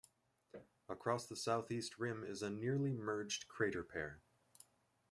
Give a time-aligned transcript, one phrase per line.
[0.89, 4.19] Across the southeast rim is a nearly merged crater pair.